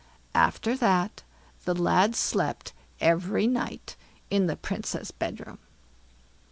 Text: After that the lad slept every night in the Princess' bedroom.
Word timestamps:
After 0.33 0.75
that 0.77 1.21
the 1.65 1.75
lad 1.75 2.15
slept 2.15 2.73
every 2.99 3.45
night 3.45 3.95
in 4.31 4.47
the 4.47 4.55
Princess' 4.55 5.11
bedroom. 5.11 5.59